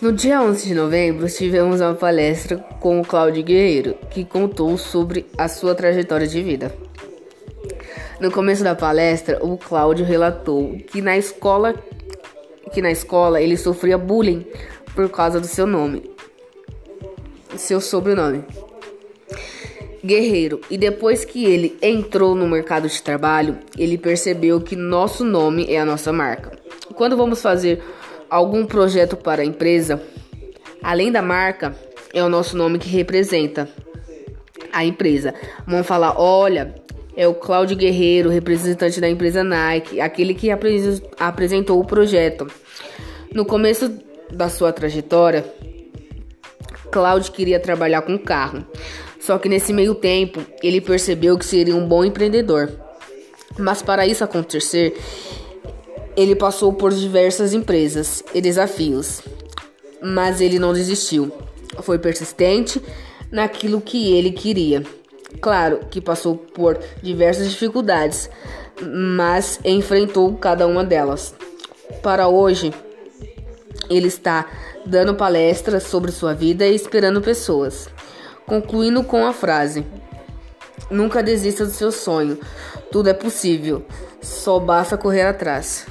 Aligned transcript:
No 0.00 0.12
dia 0.12 0.40
11 0.40 0.68
de 0.68 0.74
novembro, 0.74 1.28
tivemos 1.28 1.80
uma 1.80 1.92
palestra 1.92 2.56
com 2.78 3.00
o 3.00 3.04
Cláudio 3.04 3.42
Guerreiro, 3.42 3.96
que 4.08 4.24
contou 4.24 4.78
sobre 4.78 5.26
a 5.36 5.48
sua 5.48 5.74
trajetória 5.74 6.28
de 6.28 6.40
vida. 6.40 6.72
No 8.20 8.30
começo 8.30 8.62
da 8.62 8.76
palestra, 8.76 9.44
o 9.44 9.58
Cláudio 9.58 10.06
relatou 10.06 10.76
que 10.86 11.02
na 11.02 11.18
escola 11.18 11.74
que 12.72 12.80
na 12.80 12.92
escola 12.92 13.42
ele 13.42 13.56
sofria 13.56 13.98
bullying 13.98 14.46
por 14.94 15.08
causa 15.08 15.40
do 15.40 15.48
seu 15.48 15.66
nome, 15.66 16.08
seu 17.56 17.80
sobrenome. 17.80 18.44
Guerreiro, 20.04 20.60
e 20.70 20.78
depois 20.78 21.24
que 21.24 21.44
ele 21.44 21.76
entrou 21.82 22.36
no 22.36 22.46
mercado 22.46 22.88
de 22.88 23.02
trabalho, 23.02 23.58
ele 23.76 23.98
percebeu 23.98 24.60
que 24.60 24.76
nosso 24.76 25.24
nome 25.24 25.66
é 25.68 25.80
a 25.80 25.84
nossa 25.84 26.12
marca. 26.12 26.52
Quando 26.94 27.16
vamos 27.16 27.42
fazer 27.42 27.82
algum 28.30 28.66
projeto 28.66 29.16
para 29.16 29.42
a 29.42 29.44
empresa, 29.44 30.02
além 30.82 31.10
da 31.10 31.22
marca, 31.22 31.74
é 32.12 32.22
o 32.22 32.28
nosso 32.28 32.56
nome 32.56 32.78
que 32.78 32.88
representa 32.88 33.68
a 34.72 34.84
empresa. 34.84 35.34
Vamos 35.66 35.86
falar, 35.86 36.18
olha, 36.20 36.74
é 37.16 37.26
o 37.26 37.34
Cláudio 37.34 37.76
Guerreiro, 37.76 38.30
representante 38.30 39.00
da 39.00 39.08
empresa 39.08 39.42
Nike, 39.42 40.00
aquele 40.00 40.34
que 40.34 40.50
apresentou 41.18 41.80
o 41.80 41.84
projeto. 41.84 42.46
No 43.34 43.44
começo 43.44 43.92
da 44.30 44.48
sua 44.48 44.72
trajetória, 44.72 45.44
Cláudio 46.90 47.32
queria 47.32 47.60
trabalhar 47.60 48.02
com 48.02 48.18
carro. 48.18 48.64
Só 49.20 49.36
que 49.36 49.48
nesse 49.48 49.72
meio 49.72 49.94
tempo, 49.94 50.40
ele 50.62 50.80
percebeu 50.80 51.36
que 51.36 51.44
seria 51.44 51.76
um 51.76 51.86
bom 51.86 52.04
empreendedor. 52.04 52.70
Mas 53.58 53.82
para 53.82 54.06
isso 54.06 54.24
acontecer, 54.24 54.96
ele 56.18 56.34
passou 56.34 56.72
por 56.72 56.92
diversas 56.92 57.54
empresas 57.54 58.24
e 58.34 58.40
desafios, 58.40 59.22
mas 60.02 60.40
ele 60.40 60.58
não 60.58 60.72
desistiu. 60.72 61.30
Foi 61.82 61.96
persistente 61.96 62.82
naquilo 63.30 63.80
que 63.80 64.12
ele 64.14 64.32
queria. 64.32 64.82
Claro 65.40 65.78
que 65.88 66.00
passou 66.00 66.34
por 66.34 66.76
diversas 67.00 67.48
dificuldades, 67.48 68.28
mas 68.82 69.60
enfrentou 69.64 70.36
cada 70.36 70.66
uma 70.66 70.82
delas. 70.82 71.36
Para 72.02 72.26
hoje, 72.26 72.74
ele 73.88 74.08
está 74.08 74.44
dando 74.84 75.14
palestras 75.14 75.84
sobre 75.84 76.10
sua 76.10 76.34
vida 76.34 76.66
e 76.66 76.74
esperando 76.74 77.22
pessoas, 77.22 77.88
concluindo 78.44 79.04
com 79.04 79.24
a 79.24 79.32
frase: 79.32 79.86
Nunca 80.90 81.22
desista 81.22 81.64
do 81.64 81.70
seu 81.70 81.92
sonho. 81.92 82.40
Tudo 82.90 83.08
é 83.08 83.14
possível, 83.14 83.86
só 84.20 84.58
basta 84.58 84.98
correr 84.98 85.22
atrás. 85.22 85.86